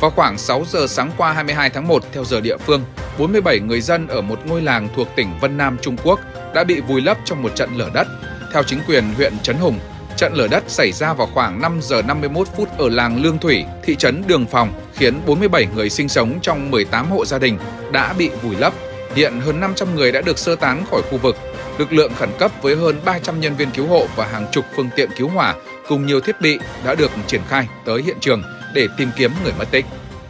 Vào 0.00 0.10
khoảng 0.10 0.38
6 0.38 0.64
giờ 0.68 0.86
sáng 0.88 1.10
qua 1.16 1.32
22 1.32 1.70
tháng 1.70 1.88
1 1.88 2.02
theo 2.12 2.24
giờ 2.24 2.40
địa 2.40 2.56
phương, 2.56 2.84
47 3.18 3.60
người 3.60 3.80
dân 3.80 4.08
ở 4.08 4.20
một 4.20 4.38
ngôi 4.46 4.62
làng 4.62 4.88
thuộc 4.96 5.08
tỉnh 5.16 5.28
Vân 5.40 5.56
Nam 5.56 5.76
Trung 5.80 5.96
Quốc 6.04 6.20
đã 6.54 6.64
bị 6.64 6.80
vùi 6.80 7.00
lấp 7.00 7.18
trong 7.24 7.42
một 7.42 7.54
trận 7.54 7.70
lở 7.76 7.90
đất. 7.94 8.06
Theo 8.52 8.62
chính 8.62 8.80
quyền 8.88 9.04
huyện 9.16 9.32
Trấn 9.42 9.56
Hùng, 9.56 9.78
trận 10.16 10.34
lở 10.34 10.48
đất 10.48 10.64
xảy 10.66 10.92
ra 10.92 11.12
vào 11.12 11.28
khoảng 11.34 11.60
5 11.60 11.78
giờ 11.82 12.02
51 12.02 12.48
phút 12.56 12.68
ở 12.78 12.88
làng 12.88 13.22
Lương 13.22 13.38
Thủy, 13.38 13.64
thị 13.82 13.96
trấn 13.96 14.22
Đường 14.26 14.46
Phòng, 14.46 14.72
khiến 14.94 15.14
47 15.26 15.66
người 15.74 15.90
sinh 15.90 16.08
sống 16.08 16.38
trong 16.42 16.70
18 16.70 17.10
hộ 17.10 17.24
gia 17.24 17.38
đình 17.38 17.58
đã 17.92 18.12
bị 18.18 18.30
vùi 18.42 18.56
lấp. 18.56 18.72
Hiện 19.14 19.40
hơn 19.40 19.60
500 19.60 19.94
người 19.94 20.12
đã 20.12 20.20
được 20.20 20.38
sơ 20.38 20.56
tán 20.56 20.84
khỏi 20.90 21.02
khu 21.10 21.18
vực 21.18 21.36
lực 21.78 21.92
lượng 21.92 22.12
khẩn 22.14 22.28
cấp 22.38 22.50
với 22.62 22.76
hơn 22.76 23.00
300 23.04 23.40
nhân 23.40 23.56
viên 23.56 23.70
cứu 23.70 23.86
hộ 23.86 24.06
và 24.16 24.26
hàng 24.26 24.46
chục 24.52 24.64
phương 24.76 24.88
tiện 24.96 25.10
cứu 25.16 25.28
hỏa 25.28 25.54
cùng 25.88 26.06
nhiều 26.06 26.20
thiết 26.20 26.40
bị 26.40 26.58
đã 26.84 26.94
được 26.94 27.10
triển 27.26 27.40
khai 27.48 27.68
tới 27.84 28.02
hiện 28.02 28.16
trường 28.20 28.42
để 28.74 28.88
tìm 28.96 29.10
kiếm 29.16 29.30
người 29.44 29.52
mất 29.58 29.70
tích. 29.70 29.86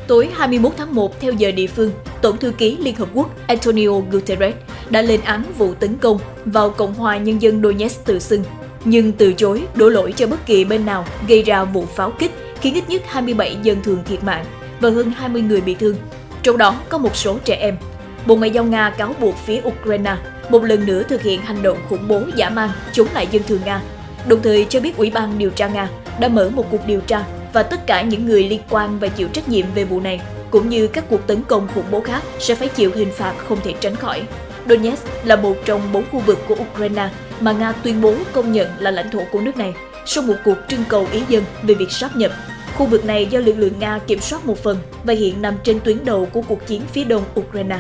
Tối 0.07 0.29
21 0.37 0.73
tháng 0.77 0.95
1 0.95 1.21
theo 1.21 1.33
giờ 1.33 1.51
địa 1.51 1.67
phương, 1.67 1.93
Tổng 2.23 2.37
thư 2.37 2.51
ký 2.51 2.77
Liên 2.81 2.95
Hợp 2.95 3.09
Quốc 3.15 3.31
Antonio 3.47 4.01
Guterres 4.11 4.55
đã 4.91 5.03
lên 5.03 5.21
án 5.21 5.45
vụ 5.59 5.75
tấn 5.75 5.97
công 5.97 6.19
vào 6.45 6.71
Cộng 6.71 6.95
hòa 6.95 7.19
Nhân 7.19 7.43
dân 7.43 7.63
Donetsk 7.63 8.05
tự 8.05 8.19
xưng, 8.19 8.45
nhưng 8.85 9.13
từ 9.13 9.33
chối 9.33 9.63
đổ 9.75 9.89
lỗi 9.89 10.13
cho 10.17 10.27
bất 10.27 10.47
kỳ 10.47 10.65
bên 10.65 10.87
nào 10.87 11.07
gây 11.29 11.43
ra 11.43 11.65
vụ 11.65 11.87
pháo 11.97 12.11
kích 12.11 12.31
khiến 12.61 12.75
ít 12.75 12.89
nhất 12.89 13.03
27 13.07 13.57
dân 13.63 13.83
thường 13.83 14.03
thiệt 14.07 14.25
mạng 14.25 14.45
và 14.81 14.91
hơn 14.91 15.13
20 15.17 15.43
người 15.43 15.61
bị 15.61 15.75
thương, 15.75 15.97
trong 16.43 16.59
đó 16.59 16.77
có 16.89 16.99
một 16.99 17.17
số 17.17 17.39
trẻ 17.45 17.55
em. 17.55 17.77
Bộ 18.27 18.37
Ngoại 18.37 18.51
giao 18.51 18.65
Nga 18.65 18.91
cáo 18.91 19.15
buộc 19.21 19.37
phía 19.37 19.61
Ukraine 19.65 20.17
một 20.49 20.65
lần 20.65 20.87
nữa 20.87 21.03
thực 21.09 21.23
hiện 21.23 21.43
hành 21.43 21.63
động 21.63 21.79
khủng 21.89 22.09
bố 22.09 22.21
giả 22.35 22.51
mang 22.51 22.71
chống 22.93 23.07
lại 23.15 23.29
dân 23.31 23.43
thường 23.43 23.61
Nga, 23.65 23.81
đồng 24.29 24.43
thời 24.43 24.67
cho 24.69 24.81
biết 24.81 24.97
Ủy 24.97 25.11
ban 25.11 25.39
điều 25.39 25.51
tra 25.51 25.69
Nga 25.69 25.89
đã 26.21 26.29
mở 26.29 26.51
một 26.55 26.67
cuộc 26.71 26.87
điều 26.87 27.01
tra 27.01 27.25
và 27.53 27.63
tất 27.63 27.87
cả 27.87 28.03
những 28.03 28.27
người 28.27 28.45
liên 28.45 28.61
quan 28.71 28.99
và 28.99 29.09
chịu 29.09 29.29
trách 29.29 29.49
nhiệm 29.49 29.67
về 29.75 29.85
vụ 29.85 30.01
này, 30.01 30.21
cũng 30.51 30.69
như 30.69 30.87
các 30.87 31.05
cuộc 31.11 31.27
tấn 31.27 31.43
công 31.43 31.69
khủng 31.75 31.85
bố 31.91 32.01
khác 32.01 32.23
sẽ 32.39 32.55
phải 32.55 32.69
chịu 32.69 32.91
hình 32.95 33.13
phạt 33.13 33.35
không 33.49 33.59
thể 33.65 33.75
tránh 33.81 33.97
khỏi. 33.97 34.23
Donetsk 34.69 35.07
là 35.25 35.37
một 35.37 35.57
trong 35.65 35.93
bốn 35.93 36.05
khu 36.13 36.19
vực 36.19 36.39
của 36.49 36.57
Ukraine 36.71 37.09
mà 37.41 37.53
Nga 37.53 37.73
tuyên 37.73 38.01
bố 38.01 38.15
công 38.33 38.53
nhận 38.53 38.69
là 38.79 38.91
lãnh 38.91 39.11
thổ 39.11 39.21
của 39.33 39.41
nước 39.41 39.57
này 39.57 39.75
sau 40.07 40.25
một 40.25 40.37
cuộc 40.45 40.57
trưng 40.69 40.85
cầu 40.89 41.07
ý 41.13 41.23
dân 41.29 41.45
về 41.63 41.75
việc 41.75 41.91
sáp 41.91 42.17
nhập. 42.17 42.33
Khu 42.75 42.87
vực 42.87 43.05
này 43.05 43.27
do 43.27 43.39
lực 43.39 43.59
lượng 43.59 43.79
Nga 43.79 43.99
kiểm 44.07 44.21
soát 44.21 44.47
một 44.47 44.63
phần 44.63 44.79
và 45.05 45.15
hiện 45.15 45.43
nằm 45.43 45.55
trên 45.65 45.81
tuyến 45.81 46.05
đầu 46.05 46.29
của 46.33 46.43
cuộc 46.43 46.67
chiến 46.67 46.83
phía 46.93 47.05
đông 47.05 47.23
Ukraine. 47.41 47.79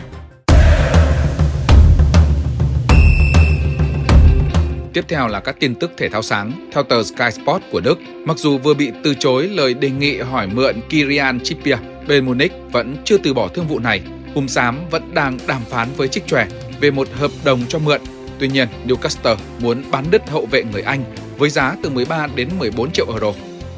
Tiếp 4.93 5.05
theo 5.09 5.29
là 5.29 5.41
các 5.41 5.57
tin 5.61 5.75
tức 5.75 5.93
thể 5.97 6.09
thao 6.09 6.23
sáng. 6.23 6.53
Theo 6.73 6.83
tờ 6.83 7.03
Sky 7.03 7.31
Sport 7.31 7.63
của 7.73 7.81
Đức, 7.81 7.99
mặc 8.25 8.39
dù 8.39 8.59
vừa 8.59 8.75
bị 8.75 8.93
từ 9.05 9.15
chối 9.15 9.49
lời 9.49 9.75
đề 9.75 9.91
nghị 9.91 10.19
hỏi 10.19 10.47
mượn 10.47 10.75
Kylian 10.89 11.41
Chipia, 11.41 11.77
Bayern 12.09 12.27
Munich 12.27 12.53
vẫn 12.73 12.97
chưa 13.05 13.19
từ 13.19 13.35
bỏ 13.35 13.49
thương 13.49 13.67
vụ 13.69 13.79
này. 13.79 14.01
Hùng 14.35 14.49
Xám 14.49 14.79
vẫn 14.91 15.15
đang 15.15 15.39
đàm 15.47 15.61
phán 15.71 15.89
với 15.97 16.09
Trích 16.09 16.27
Tròe 16.27 16.47
về 16.81 16.91
một 16.91 17.09
hợp 17.13 17.31
đồng 17.45 17.61
cho 17.69 17.79
mượn. 17.79 18.01
Tuy 18.39 18.49
nhiên, 18.49 18.69
Newcastle 18.87 19.37
muốn 19.61 19.83
bán 19.91 20.05
đứt 20.11 20.31
hậu 20.31 20.47
vệ 20.47 20.65
người 20.65 20.83
Anh 20.83 21.05
với 21.39 21.51
giá 21.51 21.77
từ 21.83 21.91
13 21.91 22.29
đến 22.35 22.49
14 22.59 22.93
triệu 22.93 23.07
euro. 23.09 23.33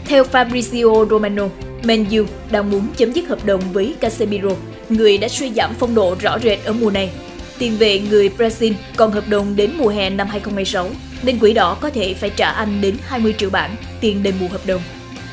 Theo 0.04 0.24
Fabrizio 0.32 1.08
Romano, 1.08 1.48
Man 1.84 2.04
U 2.10 2.24
đang 2.50 2.70
muốn 2.70 2.86
chấm 2.96 3.12
dứt 3.12 3.28
hợp 3.28 3.44
đồng 3.44 3.60
với 3.72 3.94
Casemiro, 4.00 4.50
người 4.88 5.18
đã 5.18 5.28
suy 5.28 5.52
giảm 5.52 5.74
phong 5.78 5.94
độ 5.94 6.16
rõ 6.20 6.38
rệt 6.38 6.64
ở 6.64 6.72
mùa 6.72 6.90
này 6.90 7.10
Tiền 7.58 7.76
vệ 7.78 8.00
người 8.00 8.30
Brazil 8.38 8.72
còn 8.96 9.12
hợp 9.12 9.28
đồng 9.28 9.56
đến 9.56 9.70
mùa 9.78 9.88
hè 9.88 10.10
năm 10.10 10.26
2016, 10.30 10.90
nên 11.22 11.38
quỹ 11.38 11.52
đỏ 11.52 11.76
có 11.80 11.90
thể 11.90 12.14
phải 12.14 12.30
trả 12.30 12.50
anh 12.50 12.80
đến 12.80 12.96
20 13.06 13.34
triệu 13.38 13.50
bảng 13.50 13.76
tiền 14.00 14.22
đền 14.22 14.34
bù 14.40 14.48
hợp 14.48 14.66
đồng. 14.66 14.82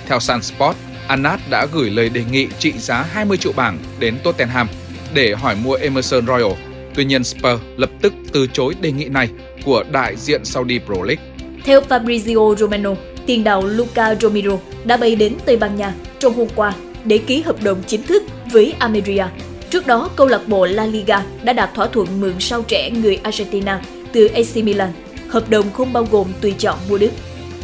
Theo 0.08 0.20
Sun 0.20 0.42
Sport, 0.42 0.78
Anat 1.08 1.40
đã 1.50 1.68
gửi 1.74 1.90
lời 1.90 2.10
đề 2.10 2.24
nghị 2.32 2.48
trị 2.60 2.72
giá 2.78 3.02
20 3.02 3.38
triệu 3.38 3.52
bảng 3.56 3.78
đến 4.00 4.18
Tottenham 4.24 4.68
để 5.14 5.34
hỏi 5.36 5.56
mua 5.64 5.74
Emerson 5.74 6.28
Royal. 6.28 6.52
Tuy 6.96 7.06
nhiên 7.06 7.24
Spurs 7.24 7.62
lập 7.78 7.90
tức 8.02 8.14
từ 8.34 8.48
chối 8.48 8.76
đề 8.82 8.92
nghị 8.92 9.06
này 9.06 9.30
của 9.66 9.84
đại 9.92 10.16
diện 10.16 10.46
Saudi 10.46 10.80
Pro 10.80 10.96
League. 11.04 11.24
Theo 11.64 11.82
Fabrizio 11.90 12.56
Romano, 12.56 12.96
tiền 13.26 13.44
đạo 13.44 13.64
Luca 13.66 14.16
Romero 14.16 14.58
đã 14.86 14.98
bay 14.98 15.16
đến 15.16 15.36
Tây 15.46 15.58
Ban 15.58 15.76
Nha 15.76 15.94
trong 16.20 16.34
hôm 16.34 16.48
qua 16.56 16.74
để 17.06 17.18
ký 17.18 17.42
hợp 17.42 17.64
đồng 17.64 17.84
chính 17.88 18.04
thức 18.04 18.24
với 18.52 18.74
Almeria 18.80 19.26
Trước 19.72 19.88
đó, 19.88 20.10
câu 20.16 20.28
lạc 20.28 20.48
bộ 20.48 20.66
La 20.66 20.86
Liga 20.86 21.24
đã 21.44 21.54
đạt 21.54 21.74
thỏa 21.74 21.88
thuận 21.88 22.22
mượn 22.22 22.34
sau 22.40 22.62
trẻ 22.62 22.90
người 22.90 23.20
Argentina 23.24 23.82
từ 24.12 24.28
AC 24.28 24.56
Milan. 24.56 24.90
Hợp 25.30 25.50
đồng 25.50 25.74
không 25.74 25.94
bao 25.94 26.08
gồm 26.12 26.28
tùy 26.42 26.54
chọn 26.58 26.78
mua 26.90 26.98
Đức. 26.98 27.12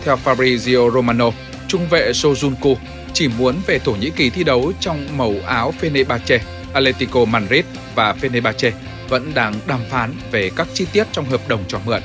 Theo 0.04 0.18
Fabrizio 0.26 0.92
Romano, 0.92 1.32
trung 1.68 1.88
vệ 1.90 2.12
Sojuncu 2.12 2.76
chỉ 3.14 3.28
muốn 3.40 3.56
về 3.68 3.80
Thổ 3.80 3.92
Nhĩ 3.92 4.10
Kỳ 4.10 4.30
thi 4.30 4.44
đấu 4.44 4.72
trong 4.80 5.08
màu 5.18 5.34
áo 5.46 5.74
Fenerbahce, 5.82 6.40
Atletico 6.74 7.26
Madrid 7.26 7.66
và 7.96 8.16
Fenerbahce 8.22 8.72
vẫn 9.10 9.32
đang 9.36 9.54
đàm 9.68 9.80
phán 9.90 10.14
về 10.32 10.52
các 10.56 10.68
chi 10.74 10.86
tiết 10.94 11.08
trong 11.12 11.26
hợp 11.26 11.42
đồng 11.48 11.64
cho 11.68 11.80
mượn. 11.86 12.02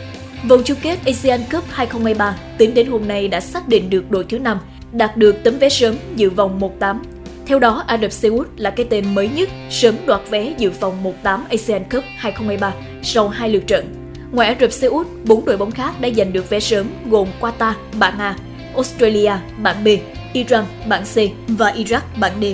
Vòng 0.48 0.62
chung 0.64 0.78
kết 0.82 0.98
ASEAN 1.06 1.40
Cup 1.52 1.64
2023 1.70 2.36
tính 2.58 2.74
đến 2.74 2.86
hôm 2.86 3.08
nay 3.08 3.28
đã 3.28 3.40
xác 3.40 3.68
định 3.68 3.90
được 3.90 4.10
đội 4.10 4.24
thứ 4.28 4.38
5 4.38 4.58
đạt 4.92 5.16
được 5.16 5.36
tấm 5.44 5.58
vé 5.58 5.68
sớm 5.68 5.96
dự 6.16 6.30
vòng 6.30 6.60
1-8. 6.80 6.98
Theo 7.46 7.58
đó, 7.58 7.84
Ả 7.86 7.98
Rập 7.98 8.12
Xê 8.12 8.28
Út 8.28 8.48
là 8.56 8.70
cái 8.70 8.86
tên 8.90 9.14
mới 9.14 9.28
nhất 9.28 9.48
sớm 9.70 9.94
đoạt 10.06 10.20
vé 10.30 10.54
dự 10.58 10.70
vòng 10.70 11.14
1-8 11.22 11.40
ASEAN 11.50 11.84
Cup 11.84 12.04
2023 12.16 12.74
sau 13.02 13.28
hai 13.28 13.48
lượt 13.48 13.66
trận. 13.66 13.94
Ngoài 14.32 14.48
Ả 14.48 14.56
Rập 14.60 14.72
Xê 14.72 14.86
Út, 14.86 15.06
bốn 15.24 15.44
đội 15.44 15.56
bóng 15.56 15.70
khác 15.70 16.00
đã 16.00 16.08
giành 16.16 16.32
được 16.32 16.50
vé 16.50 16.60
sớm 16.60 16.86
gồm 17.10 17.28
Qatar, 17.40 17.72
bảng 17.98 18.18
A, 18.18 18.36
Australia, 18.74 19.32
bảng 19.62 19.84
B, 19.84 19.88
Iran, 20.32 20.64
bảng 20.88 21.02
C 21.02 21.16
và 21.48 21.72
Iraq, 21.72 22.00
bảng 22.20 22.40
D. 22.40 22.44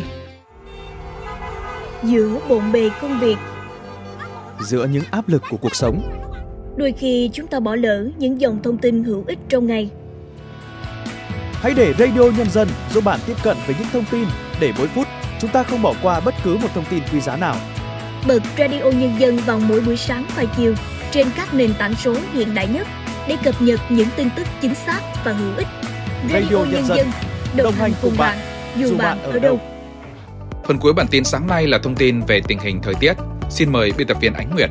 Giữa 2.02 2.38
bộn 2.49 2.73
bề 2.73 2.90
công 3.00 3.21
việc 3.21 3.37
Giữa 4.61 4.87
những 4.92 5.04
áp 5.11 5.28
lực 5.28 5.42
của 5.50 5.57
cuộc 5.57 5.75
sống 5.75 6.00
Đôi 6.76 6.92
khi 6.92 7.30
chúng 7.33 7.47
ta 7.47 7.61
bỏ 7.61 7.75
lỡ 7.75 8.09
những 8.18 8.40
dòng 8.40 8.62
thông 8.62 8.78
tin 8.78 9.04
hữu 9.04 9.25
ích 9.26 9.38
trong 9.49 9.66
ngày. 9.66 9.90
Hãy 11.52 11.75
để 11.76 11.95
Radio 11.99 12.23
Nhân 12.38 12.50
dân 12.50 12.68
giúp 12.95 13.04
bạn 13.04 13.21
tiếp 13.26 13.37
cận 13.42 13.57
với 13.66 13.76
những 13.78 13.88
thông 13.92 14.04
tin 14.11 14.25
để 14.60 14.72
mỗi 14.78 14.88
phút 14.88 15.06
chúng 15.40 15.50
ta 15.50 15.62
không 15.62 15.82
bỏ 15.82 15.94
qua 16.02 16.20
bất 16.20 16.34
cứ 16.44 16.56
một 16.62 16.68
thông 16.74 16.84
tin 16.90 17.02
quý 17.12 17.20
giá 17.20 17.36
nào. 17.36 17.56
Bật 18.26 18.42
Radio 18.58 18.84
Nhân 18.84 19.14
dân 19.18 19.36
vào 19.36 19.60
mỗi 19.68 19.80
buổi 19.80 19.96
sáng 19.96 20.24
và 20.36 20.44
chiều 20.56 20.74
trên 21.10 21.26
các 21.36 21.54
nền 21.54 21.74
tảng 21.74 21.94
số 21.94 22.14
hiện 22.32 22.54
đại 22.54 22.68
nhất 22.68 22.86
để 23.28 23.36
cập 23.44 23.62
nhật 23.62 23.80
những 23.88 24.08
tin 24.16 24.28
tức 24.36 24.46
chính 24.62 24.74
xác 24.74 25.00
và 25.24 25.32
hữu 25.32 25.50
ích. 25.56 25.66
Radio 26.32 26.64
Nhân 26.72 26.86
dân, 26.86 27.06
đồng 27.56 27.74
hành 27.74 27.92
cùng 28.02 28.14
bạn, 28.18 28.38
dù 28.76 28.96
bạn 28.96 29.22
ở 29.22 29.38
đâu. 29.38 29.60
Phần 30.66 30.78
cuối 30.78 30.92
bản 30.92 31.06
tin 31.06 31.24
sáng 31.24 31.46
nay 31.46 31.66
là 31.66 31.78
thông 31.78 31.94
tin 31.94 32.20
về 32.20 32.40
tình 32.48 32.58
hình 32.58 32.80
thời 32.82 32.94
tiết. 32.94 33.12
Xin 33.50 33.72
mời 33.72 33.92
biên 33.96 34.06
tập 34.06 34.16
viên 34.20 34.32
Ánh 34.32 34.50
Nguyệt. 34.54 34.70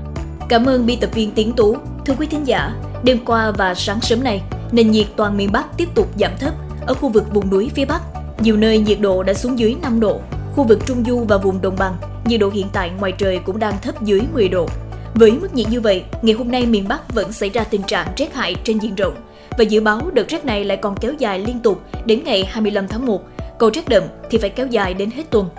Cảm 0.50 0.66
ơn 0.66 0.86
biên 0.86 1.00
tập 1.00 1.10
viên 1.14 1.32
Tiến 1.32 1.54
Tú. 1.54 1.78
Thưa 2.06 2.14
quý 2.20 2.28
thính 2.28 2.48
giả, 2.48 2.74
đêm 3.04 3.26
qua 3.26 3.52
và 3.52 3.74
sáng 3.76 4.02
sớm 4.02 4.24
nay, 4.24 4.42
nền 4.72 4.92
nhiệt 4.92 5.08
toàn 5.16 5.38
miền 5.38 5.52
Bắc 5.52 5.78
tiếp 5.78 5.90
tục 5.96 6.10
giảm 6.20 6.32
thấp. 6.40 6.54
Ở 6.88 6.94
khu 6.94 7.10
vực 7.10 7.34
vùng 7.34 7.50
núi 7.50 7.72
phía 7.76 7.86
Bắc, 7.86 8.02
nhiều 8.42 8.58
nơi 8.58 8.80
nhiệt 8.80 9.00
độ 9.02 9.24
đã 9.24 9.34
xuống 9.34 9.60
dưới 9.60 9.76
5 9.82 10.00
độ. 10.00 10.20
Khu 10.56 10.64
vực 10.64 10.80
Trung 10.86 11.04
Du 11.08 11.26
và 11.28 11.38
vùng 11.38 11.62
Đồng 11.62 11.76
bằng, 11.80 11.96
nhiệt 12.26 12.40
độ 12.40 12.50
hiện 12.50 12.68
tại 12.74 12.92
ngoài 13.00 13.12
trời 13.18 13.40
cũng 13.46 13.60
đang 13.60 13.74
thấp 13.82 14.04
dưới 14.04 14.22
10 14.34 14.50
độ. 14.50 14.68
Với 15.14 15.32
mức 15.32 15.54
nhiệt 15.54 15.68
như 15.70 15.82
vậy, 15.82 16.04
ngày 16.22 16.36
hôm 16.36 16.52
nay 16.52 16.66
miền 16.66 16.88
Bắc 16.88 17.14
vẫn 17.14 17.34
xảy 17.34 17.50
ra 17.50 17.64
tình 17.64 17.84
trạng 17.84 18.08
rét 18.18 18.34
hại 18.34 18.56
trên 18.64 18.80
diện 18.80 18.96
rộng 18.96 19.16
và 19.58 19.64
dự 19.64 19.82
báo 19.82 20.02
đợt 20.14 20.30
rét 20.30 20.46
này 20.46 20.64
lại 20.64 20.78
còn 20.78 20.96
kéo 20.98 21.14
dài 21.18 21.40
liên 21.40 21.60
tục 21.60 21.82
đến 22.06 22.22
ngày 22.26 22.46
25 22.46 22.88
tháng 22.88 23.06
1. 23.06 23.22
Còn 23.60 23.72
rét 23.74 23.90
đậm 23.90 24.04
thì 24.30 24.38
phải 24.38 24.50
kéo 24.50 24.68
dài 24.68 24.94
đến 24.94 25.12
hết 25.12 25.24
tuần. 25.30 25.50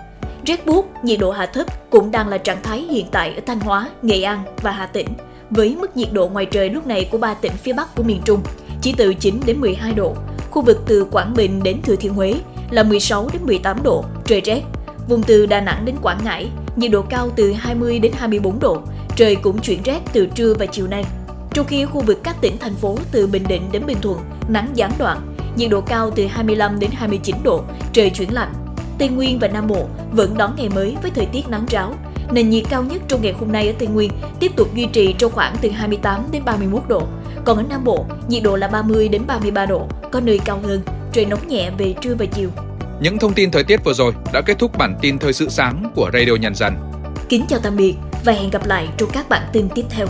Rét 0.45 0.65
buốt, 0.65 0.85
nhiệt 1.03 1.19
độ 1.19 1.31
hạ 1.31 1.45
thấp 1.45 1.89
cũng 1.89 2.11
đang 2.11 2.27
là 2.27 2.37
trạng 2.37 2.63
thái 2.63 2.79
hiện 2.79 3.05
tại 3.11 3.33
ở 3.35 3.41
Thanh 3.45 3.59
Hóa, 3.59 3.89
Nghệ 4.01 4.21
An 4.21 4.43
và 4.61 4.71
Hà 4.71 4.85
Tĩnh. 4.85 5.07
Với 5.49 5.77
mức 5.79 5.97
nhiệt 5.97 6.13
độ 6.13 6.27
ngoài 6.27 6.45
trời 6.45 6.69
lúc 6.69 6.87
này 6.87 7.07
của 7.11 7.17
ba 7.17 7.33
tỉnh 7.33 7.51
phía 7.51 7.73
Bắc 7.73 7.95
của 7.95 8.03
miền 8.03 8.21
Trung 8.25 8.41
chỉ 8.81 8.93
từ 8.97 9.13
9 9.13 9.39
đến 9.45 9.61
12 9.61 9.93
độ. 9.93 10.15
Khu 10.51 10.61
vực 10.61 10.83
từ 10.85 11.05
Quảng 11.11 11.33
Bình 11.33 11.63
đến 11.63 11.81
Thừa 11.81 11.95
Thiên 11.95 12.13
Huế 12.13 12.33
là 12.71 12.83
16 12.83 13.29
đến 13.33 13.41
18 13.45 13.83
độ, 13.83 14.05
trời 14.25 14.41
rét. 14.41 14.61
Vùng 15.07 15.23
từ 15.23 15.45
Đà 15.45 15.61
Nẵng 15.61 15.85
đến 15.85 15.95
Quảng 16.01 16.19
Ngãi, 16.23 16.49
nhiệt 16.75 16.91
độ 16.91 17.01
cao 17.01 17.29
từ 17.35 17.53
20 17.53 17.99
đến 17.99 18.11
24 18.15 18.59
độ, 18.59 18.81
trời 19.15 19.35
cũng 19.35 19.61
chuyển 19.61 19.83
rét 19.83 19.99
từ 20.13 20.25
trưa 20.25 20.53
và 20.53 20.65
chiều 20.65 20.87
nay. 20.87 21.05
Trong 21.53 21.65
khi 21.65 21.85
khu 21.85 22.01
vực 22.01 22.19
các 22.23 22.41
tỉnh 22.41 22.57
thành 22.57 22.75
phố 22.75 22.97
từ 23.11 23.27
Bình 23.27 23.43
Định 23.47 23.61
đến 23.71 23.85
Bình 23.85 23.97
Thuận 24.01 24.19
nắng 24.47 24.67
gián 24.73 24.91
đoạn, 24.99 25.35
nhiệt 25.55 25.69
độ 25.69 25.81
cao 25.81 26.11
từ 26.15 26.25
25 26.25 26.79
đến 26.79 26.89
29 26.93 27.35
độ, 27.43 27.63
trời 27.93 28.09
chuyển 28.09 28.33
lạnh. 28.33 28.53
Tây 28.97 29.09
Nguyên 29.09 29.39
và 29.39 29.47
Nam 29.47 29.67
Bộ 29.67 29.87
vẫn 30.11 30.37
đón 30.37 30.53
ngày 30.57 30.69
mới 30.69 30.97
với 31.01 31.11
thời 31.11 31.25
tiết 31.25 31.49
nắng 31.49 31.65
ráo. 31.69 31.93
Nền 32.31 32.49
nhiệt 32.49 32.63
cao 32.69 32.83
nhất 32.83 33.01
trong 33.07 33.21
ngày 33.21 33.33
hôm 33.39 33.51
nay 33.51 33.67
ở 33.67 33.73
Tây 33.79 33.87
Nguyên 33.87 34.11
tiếp 34.39 34.51
tục 34.55 34.75
duy 34.75 34.85
trì 34.85 35.13
trong 35.13 35.31
khoảng 35.31 35.55
từ 35.61 35.69
28 35.69 36.21
đến 36.31 36.41
31 36.45 36.83
độ. 36.87 37.03
Còn 37.45 37.57
ở 37.57 37.63
Nam 37.69 37.83
Bộ, 37.83 38.05
nhiệt 38.27 38.43
độ 38.43 38.55
là 38.55 38.67
30 38.67 39.07
đến 39.07 39.21
33 39.27 39.65
độ, 39.65 39.87
có 40.11 40.19
nơi 40.19 40.39
cao 40.45 40.59
hơn, 40.63 40.81
trời 41.13 41.25
nóng 41.25 41.47
nhẹ 41.47 41.71
về 41.77 41.93
trưa 42.01 42.15
và 42.15 42.25
chiều. 42.25 42.49
Những 43.01 43.19
thông 43.19 43.33
tin 43.33 43.51
thời 43.51 43.63
tiết 43.63 43.83
vừa 43.83 43.93
rồi 43.93 44.13
đã 44.33 44.41
kết 44.41 44.59
thúc 44.59 44.77
bản 44.77 44.97
tin 45.01 45.19
thời 45.19 45.33
sự 45.33 45.49
sáng 45.49 45.91
của 45.95 46.09
Radio 46.13 46.35
Nhân 46.35 46.55
dân. 46.55 46.73
Kính 47.29 47.45
chào 47.47 47.59
tạm 47.63 47.75
biệt 47.75 47.95
và 48.25 48.33
hẹn 48.33 48.49
gặp 48.49 48.65
lại 48.65 48.87
trong 48.97 49.09
các 49.13 49.29
bản 49.29 49.49
tin 49.53 49.69
tiếp 49.75 49.85
theo. 49.89 50.07